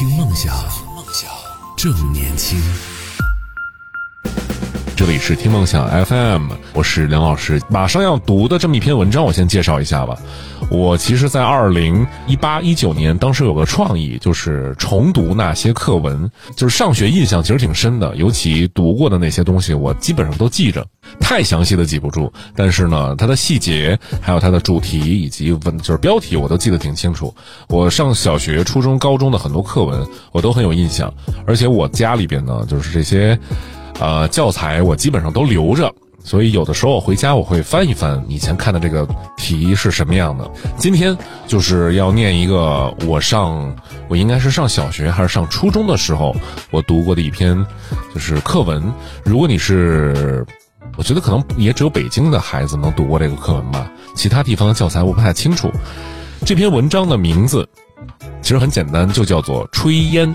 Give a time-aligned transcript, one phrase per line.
[0.00, 0.54] 听梦想，
[0.96, 1.30] 梦想
[1.76, 2.58] 正年轻。
[4.96, 7.60] 这里是听梦想 FM，我是梁老师。
[7.68, 10.16] 马上要读的这么一篇文章，我先介绍一下吧。
[10.70, 16.30] 我其实，在二零一八一九年，当时有个创意，就是重读那些课文。
[16.56, 20.86] 就是上学印象其实挺深的，尤其读过的那些东西，我基本上都记着。
[21.18, 27.34] 太详细的记不住，但是呢，它的细节，还有它的主题以及文，就是标题，我都记得挺清楚。
[27.68, 31.12] 我上小学、初中、高中的很多课文，我都很有印象。
[31.46, 33.38] 而且我家里边呢，就是这些。
[33.98, 35.92] 呃，教材我基本上都留着，
[36.24, 39.06] 所以有的时候我回家我会翻一翻以前看的这个
[39.36, 40.50] 题是什么样的。
[40.78, 41.14] 今天
[41.46, 43.76] 就是要念一个我上
[44.08, 46.34] 我应该是上小学还是上初中的时候
[46.70, 47.54] 我读过的一篇
[48.14, 48.82] 就是课文。
[49.22, 50.46] 如果你是，
[51.00, 55.72] 我觉得可能也只有北京的孩子能读过这个课文吧，其他地方的教材我不太清楚。
[56.44, 57.66] 这篇文章的名字
[58.42, 60.28] 其实很简单，就叫做《炊烟》。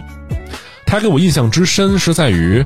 [0.84, 2.66] 它给我印象之深是在于。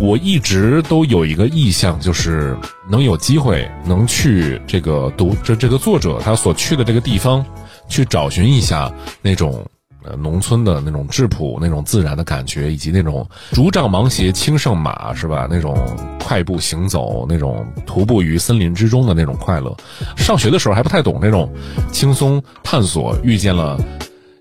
[0.00, 2.56] 我一直都有一个意向，就是
[2.88, 7.44] 能有机会能去这个读这这个作者他所去的这个地方，
[7.88, 9.64] 去找寻一下那种
[10.08, 15.46] 呃农村的那种质朴、那种自然的感觉，以及那种竹杖芒鞋轻胜马是吧？
[15.50, 15.76] 那种
[16.18, 19.76] 快步行走、那种徒步于森林之中的那种快乐。
[20.16, 21.52] 上学的时候还不太懂那种
[21.92, 23.78] 轻松探索，遇见了。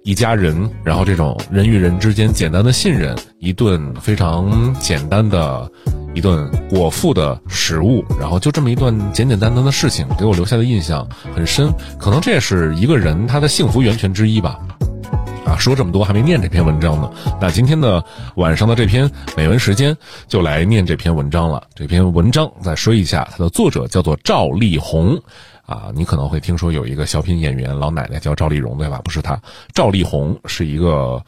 [0.03, 5.69] 一家人，然后这种人与人之间简单的信任，一顿非常简单的
[6.13, 11.69] 一顿果腹的食物，然后就这么一段简简单单的事情，给我留下的印象很深。
[11.99, 14.57] 可能这也是一个人他的幸福源泉之一吧。
[15.47, 17.09] 啊，说这么多还没念这篇文章呢。
[17.39, 18.03] 那今天的
[18.35, 19.95] 晚上的这篇美文时间
[20.27, 21.63] 就来念这篇文章了。
[21.73, 25.17] 这篇文章再说一下，它的作者叫做赵丽宏。
[25.65, 28.99] 啊，你可能会听说有一个小品演员老奶奶叫赵丽蓉，对吧？
[29.05, 29.39] 不是她，
[29.73, 31.23] 赵丽红是一个。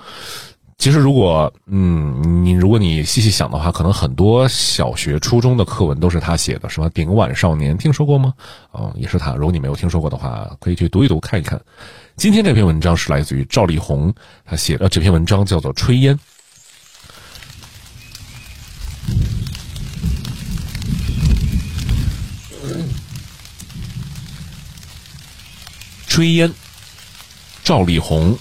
[0.80, 8.34] 其实，如果嗯，你如果你细细想的话，可能很多小学、初中的课文都是他写的，什么《顶碗少年》，听说过吗？
[8.72, 9.36] 哦，也是他。
[9.36, 11.60] 如果你没有听说过的话，可以去读一读、看一看。
[12.16, 14.14] 今天这篇文章是来自于赵丽红，
[14.46, 16.16] 他写的这篇文章叫做《炊烟》。
[26.08, 26.50] 炊烟，
[27.66, 28.38] 赵丽红。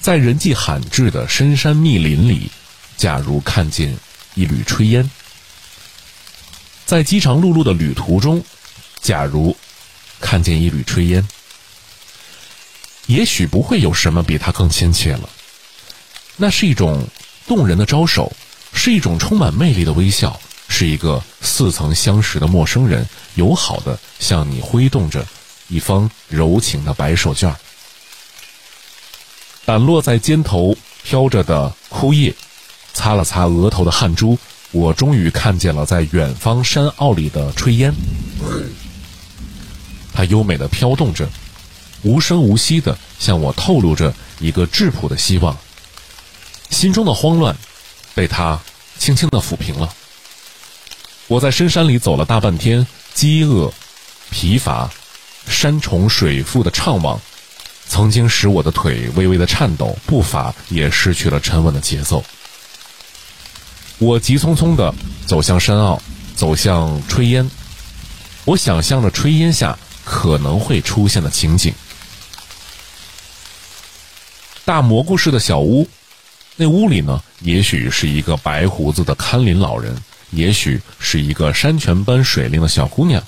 [0.00, 2.50] 在人迹罕至的深山密林里，
[2.96, 3.96] 假如看见
[4.34, 5.04] 一缕炊烟；
[6.86, 8.42] 在饥肠辘辘的旅途中，
[9.00, 9.56] 假如
[10.20, 11.26] 看见一缕炊烟，
[13.06, 15.28] 也许不会有什么比它更亲切了。
[16.36, 17.06] 那是一种
[17.46, 18.32] 动人的招手，
[18.72, 25.26] 是一种充满魅力的微笑，是一个似曾相识的陌生人，友好的向你挥动着。
[25.68, 27.54] 一方柔情的白手绢
[29.68, 32.34] 掸落在肩头飘着的枯叶，
[32.94, 34.38] 擦了擦额头的汗珠，
[34.70, 37.92] 我终于看见了在远方山坳里的炊烟。
[40.14, 41.28] 它优美的飘动着，
[42.00, 45.54] 无声无息的向我透露着一个质朴的希望。
[46.70, 47.54] 心中的慌乱，
[48.14, 48.58] 被它
[48.98, 49.92] 轻轻的抚平了。
[51.26, 53.70] 我在深山里走了大半天，饥饿、
[54.30, 54.90] 疲乏。
[55.46, 57.18] 山重水复的怅惘，
[57.98, 62.24] 曾经使我的腿微微的颤抖，步伐也失去了沉稳的节奏。
[63.98, 64.94] 我急匆匆地
[65.26, 66.00] 走向山坳，
[66.36, 67.50] 走向炊烟。
[68.44, 71.74] 我想象着炊烟下可能会出现的情景：
[74.64, 75.88] 大蘑菇似的小屋，
[76.54, 79.92] 那屋里呢，也许是一个白胡子的看林老人，
[80.30, 83.20] 也许是一个山泉般水灵的小姑娘。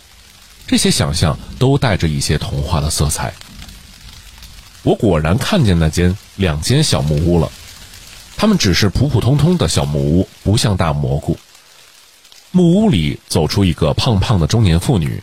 [0.68, 3.34] 这些想象都带着一些童话的色彩。
[4.82, 7.50] 我果然看见那间两间小木屋了，
[8.36, 11.38] 它们只是普普通通的小木屋，不像大蘑菇。
[12.50, 15.22] 木屋里走出一个胖胖的中年妇女，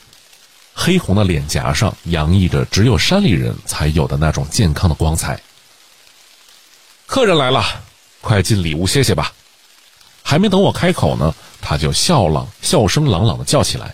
[0.73, 5.39] 黑红的脸颊上洋溢着只有山里人才有的那种健康的光彩。
[7.07, 7.63] 客人来了，
[8.21, 9.33] 快进里屋歇歇吧。
[10.21, 13.93] 还没等我开口呢，她就笑朗笑声朗朗的叫起来。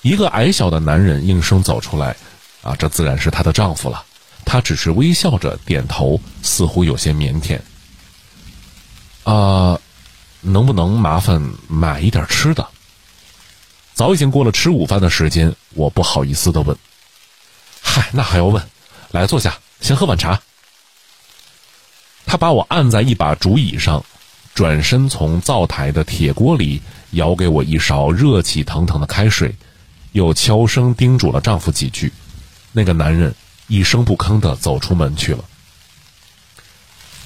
[0.00, 2.16] 一个矮小的男人应声走出来，
[2.62, 4.04] 啊，这自然是她的丈夫了。
[4.44, 7.60] 他只是微笑着点头，似乎有些腼腆。
[9.24, 9.78] 啊，
[10.40, 12.66] 能不能麻烦买一点吃的？
[13.94, 16.76] 早已经过了吃午饭的时间，我不好意思的问。
[17.80, 18.62] 嗨，那还要问？
[19.10, 20.40] 来坐下，先喝碗茶。
[22.24, 24.02] 他把我按在一把竹椅上，
[24.54, 26.80] 转身从灶台的铁锅里
[27.10, 29.54] 舀给我一勺热气腾腾的开水。
[30.12, 32.12] 又悄声叮嘱了丈夫几句，
[32.72, 33.34] 那个男人
[33.66, 35.44] 一声不吭的走出门去了。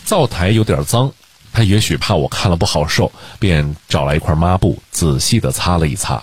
[0.05, 1.13] 灶台有点脏，
[1.53, 6.23] 他也许怕我看了不好受，便找来一块抹布，仔细的擦了一擦。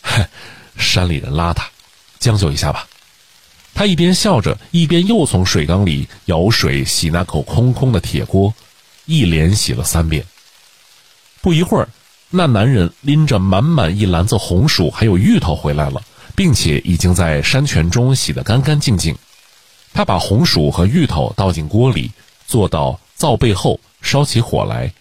[0.00, 0.28] 嗨，
[0.76, 1.64] 山里人邋遢，
[2.18, 2.86] 将就一下吧。
[3.74, 8.54] 他一边笑着，一边又从水缸里舀水洗那口空空的铁锅，
[9.04, 10.24] 一连洗了三遍。
[11.40, 11.88] 不一会儿，
[12.30, 16.02] 那男人拎着满满一篮子红薯还有芋头回来了，
[16.34, 19.16] 并且已经在山泉中洗得干干净净。
[19.92, 22.10] 他把红薯和芋头倒进锅里，
[22.46, 24.92] 坐到灶背后烧起火来。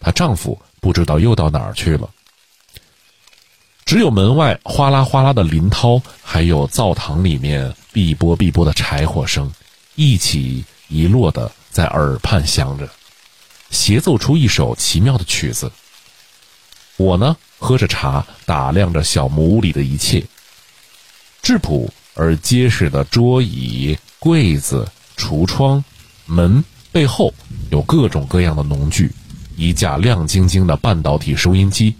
[0.00, 2.10] 她丈夫不知道又到哪儿去了。
[3.84, 9.52] 只有门外哗啦哗啦的林涛，还有灶堂里面碧波碧波的柴火声，
[9.94, 12.88] 一起一落的在耳畔响着，
[13.70, 15.70] 协奏出一首奇妙的曲子。
[16.96, 20.24] 我呢，喝着茶，打量着小木屋里的一切，
[21.42, 23.98] 质朴而结实的桌椅。
[24.18, 25.84] 柜子、橱窗、
[26.26, 26.62] 门
[26.92, 27.34] 背后
[27.72, 29.10] 有各种各样的农具，
[29.56, 31.92] 一架亮晶晶的半导体收音机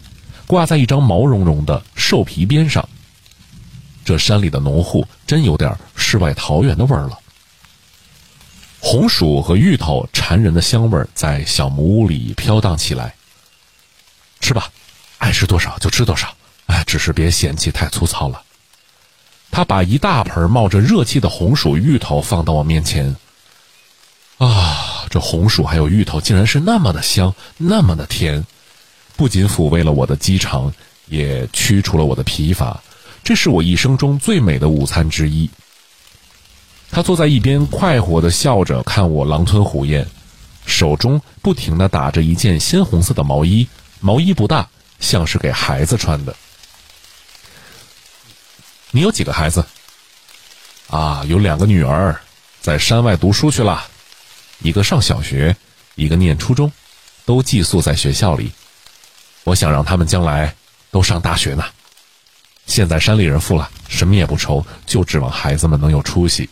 [0.46, 2.88] 挂在一张毛茸茸的兽皮边上。
[4.04, 7.18] 这山里的农户真有点世外桃源的味儿了。
[8.78, 13.12] 红薯和芋头馋人的香味在小木屋里飘荡起来。
[14.38, 14.70] 吃吧，
[15.18, 16.32] 爱吃多少就吃多少，
[16.66, 18.40] 哎，只是别嫌弃太粗糙了。
[19.52, 23.14] 他把一大盆冒着热气的红薯芋头放到我面前。
[24.38, 28.44] 啊，这红薯还有芋头竟然是那么的香，那么的甜，
[29.14, 30.72] 不仅抚慰了我的饥肠，
[31.06, 32.82] 也驱除了我的疲乏。
[33.22, 35.49] 这是我一生中最美的午餐之一。
[36.90, 40.08] 他坐在一边，快活的笑着看我狼吞虎咽，
[40.64, 43.69] 手中不停的打着一件鲜红色的毛衣，
[44.00, 46.34] 毛衣不大，像是给孩子穿的。
[48.94, 49.64] 你有几个孩子？
[50.88, 52.14] 啊，有两个女儿，
[52.60, 53.82] 在山外读书去了，
[54.58, 55.56] 一个上小学，
[55.94, 56.70] 一个念初中，
[57.24, 58.52] 都寄宿在学校里。
[59.44, 60.54] 我想让他们将来
[60.90, 61.64] 都上大学呢。
[62.66, 66.46] 现在山里人富了，什么也不愁，就指望孩子们能有出息。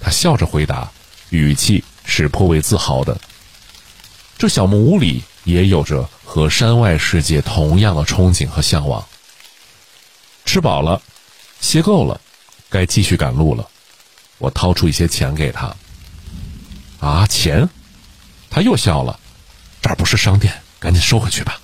[0.00, 0.90] 他笑着回答，
[1.28, 3.14] 语气是颇为自豪的。
[4.38, 9.06] 这小木屋里也有着和山外世界同样的憧憬和向往。
[10.46, 11.02] 吃饱了。
[11.60, 12.20] 歇够了，
[12.68, 13.68] 该继续赶路了。
[14.38, 15.74] 我掏出一些钱给他。
[17.00, 17.68] 啊，钱？
[18.50, 19.18] 他又笑了。
[19.82, 21.60] 这儿不是商店，赶紧收回去吧。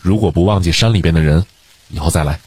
[0.00, 1.44] 如果不忘记山里边的人，
[1.88, 2.38] 以后再来。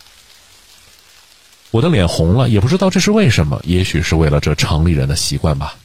[1.71, 5.75] 我的脸红了，也不知道这是为什么，也许是为了这城里人的习惯吧。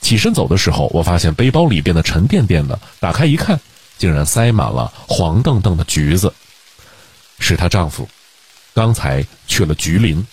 [0.00, 3.58] 起身走的时候，我发现背包里变得沉甸甸的，打开一看，
[3.98, 6.32] 竟然塞满了黄澄澄的橘子。
[7.38, 8.08] 是她丈夫。
[8.74, 10.26] 刚才去了橘林，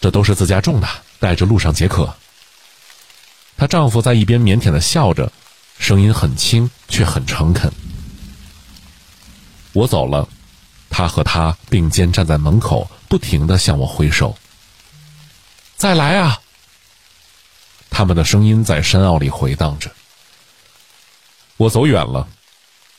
[0.00, 2.14] 这都是自家种的，带着路上解渴。
[3.56, 5.30] 她丈夫在一边腼腆的笑着，
[5.78, 7.72] 声音很轻却很诚恳。
[9.72, 10.28] 我走了，
[10.90, 14.36] 他和他并肩站在门口，不停的向我挥手。
[15.76, 16.38] 再来啊！
[17.88, 19.90] 他们的声音在山坳里回荡着。
[21.56, 22.28] 我走远了。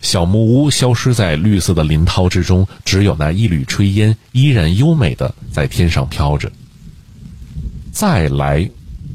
[0.03, 6.51] 小木屋消失在绿色的林涛之中，只有那一缕炊烟依然优美的在天上飘着。
[7.91, 8.69] 再来，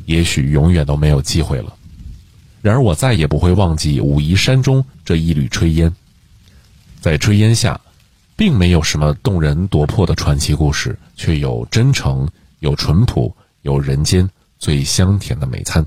[0.06, 1.74] 也许永远都没有机会了。
[2.62, 5.94] 然而，我再也不会忘记武夷山中这一缕炊烟。
[7.00, 7.78] 在炊烟下，
[8.34, 12.26] 并没有什么动人夺魄的传奇故事，却有真诚，
[12.60, 14.28] 有淳朴，有人间
[14.58, 15.84] 最香甜的美餐。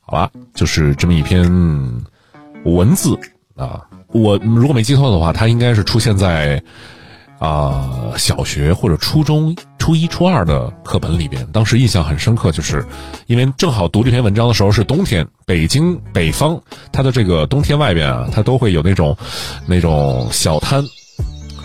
[0.00, 1.44] 好了，就是这么一篇。
[2.74, 3.18] 文字
[3.56, 6.62] 啊，我如果没记错的话，它应该是出现在
[7.38, 11.46] 啊小学或者初中初一初二的课本里边。
[11.52, 12.84] 当时印象很深刻，就是
[13.26, 16.60] 因为正好读这篇文章的时候是冬天，北京北方
[16.92, 19.16] 它的这个冬天外边啊，它都会有那种
[19.66, 20.84] 那种小摊。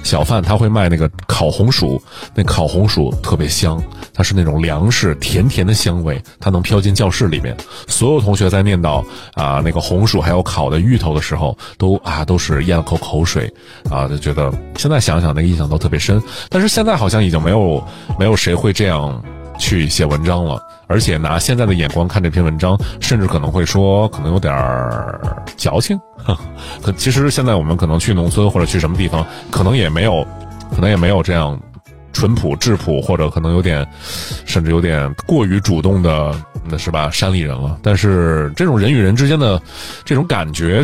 [0.04, 2.04] 小贩他会卖那个烤红薯，
[2.36, 3.82] 那烤红薯特别香，
[4.14, 7.56] 它是那种粮食甜甜的香味，它能飘进教室里面。
[7.88, 9.04] 所有同学在念叨
[9.34, 13.52] 啊那个红薯还有烤的芋头的时候，都啊都是咽了口口水，
[13.90, 16.22] 啊就觉得现在想想那个印象都特别深。
[16.50, 17.84] 但是现在好像已经没有
[18.20, 19.22] 没有谁会这样
[19.58, 20.62] 去写文章了。
[20.86, 26.00] 而且拿现在的眼光看这篇文章，甚至可能会说可能有点儿矫情。
[26.84, 30.24] 可 其实现在我们可能去农村或者去什么地方，可能也没有，
[30.76, 31.60] 可能也没有这样
[32.14, 33.86] 淳朴质朴，或者可能有点，
[34.46, 36.34] 甚至有点过于主动的，
[36.70, 37.10] 那是吧？
[37.12, 37.78] 山里人了。
[37.84, 39.62] 但是这种人与人之间的
[40.06, 40.82] 这种感觉，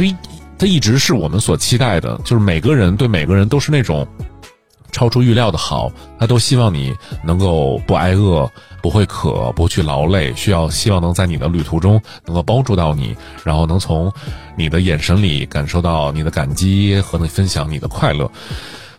[0.57, 4.05] 它一直是我们所期待的，就是每个人对每个人都是那种。
[4.91, 6.91] 超出预料的好，他都希望你
[7.23, 8.49] 能够不挨饿
[8.81, 14.11] 不会渴，不去劳累，需要希望能在你的旅途中能够帮助到你，然后能从
[14.57, 18.29] 你的眼神里感受到你的感激和你分享你的快乐。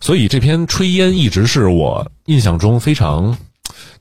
[0.00, 3.36] 所以这篇炊烟一直是我印象中非常。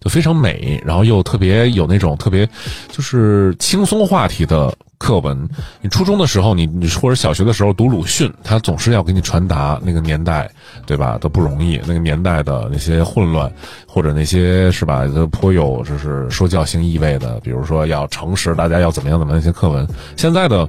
[0.02, 2.48] 就非常美，然后又特别有那种特别，
[2.90, 5.48] 就是轻松话题的课文。
[5.82, 10.50] 你初中的时候，你你或者小学的时候读鲁迅，他总是要给你传达那个年代，
[10.86, 11.18] 对吧？
[11.18, 13.52] 都不容易，那个年代的那些混乱，
[13.86, 17.40] 或者那些是吧，都颇有就是说教性意味的。
[17.42, 19.88] 比如说要诚实，大家要怎么样怎么样那些课文。
[20.16, 20.68] 现在的。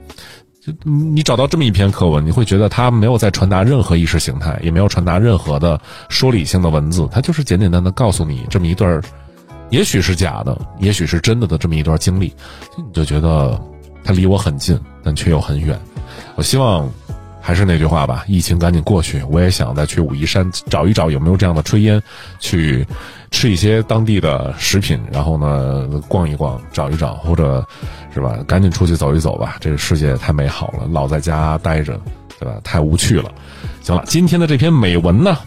[0.60, 9.00] 就你找到这么一篇课文，你会觉得它没有在传达任何意识形态，也没有传达任何的说理性的文字，它就是简简单单告诉你这么一段
[9.70, 12.34] 也许是假的，也许是真的的这么一段经历，
[12.76, 13.58] 你就觉得
[14.04, 15.80] 它离我很近，但却又很远。
[16.34, 16.88] 我希望。
[17.40, 19.22] 还是那句话吧，疫情赶紧过去。
[19.30, 22.00] 我也想再去武夷山找一找有没有这样的炊烟，
[22.38, 22.86] 去
[23.30, 27.66] 吃一些当地的食品，然后呢逛一逛，找一找，或者，
[28.14, 28.38] 是吧？
[28.46, 29.56] 赶紧出去走一走吧。
[29.60, 31.98] 这个世界太美好了，老在家待着，
[32.38, 32.60] 对吧？
[32.62, 33.32] 太无趣了。
[33.82, 35.38] 行了，今天的这篇美文呢，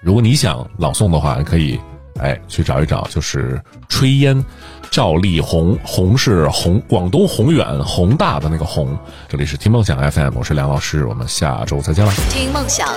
[0.00, 1.80] 如果你想朗诵的话，可以
[2.20, 4.44] 哎去找一找，就是炊烟。
[4.90, 8.98] 赵丽宏，宏是宏，广东宏远宏大的那个宏。
[9.28, 12.12] 这里是听梦想 FM，我是梁老师，我们下周再见了。
[12.28, 12.88] 听梦想，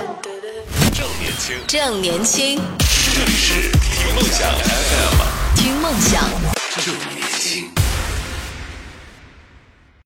[0.92, 2.60] 正年轻，正年轻。
[3.14, 6.24] 这里是听梦想 FM，听梦想，
[6.84, 7.83] 正年轻。